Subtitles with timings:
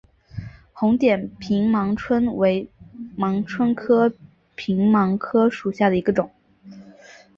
[0.73, 2.67] 红点平盲蝽为
[3.15, 4.11] 盲蝽科
[4.55, 6.31] 平盲蝽属下的一个种。